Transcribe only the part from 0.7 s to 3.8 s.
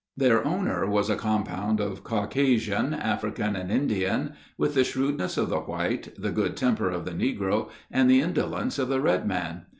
was a compound of Caucasian, African, and